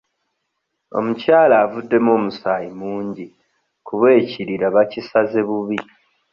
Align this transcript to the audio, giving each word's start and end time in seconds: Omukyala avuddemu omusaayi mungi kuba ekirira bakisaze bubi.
Omukyala 0.97 1.55
avuddemu 1.63 2.09
omusaayi 2.17 2.69
mungi 2.79 3.25
kuba 3.87 4.07
ekirira 4.19 4.67
bakisaze 4.75 5.39
bubi. 5.47 5.79